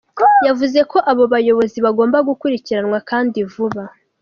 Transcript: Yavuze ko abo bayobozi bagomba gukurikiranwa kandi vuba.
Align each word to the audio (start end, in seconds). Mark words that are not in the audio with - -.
Yavuze 0.47 0.79
ko 0.91 0.97
abo 1.11 1.23
bayobozi 1.33 1.77
bagomba 1.85 2.17
gukurikiranwa 2.29 2.97
kandi 3.09 3.37
vuba. 3.51 3.83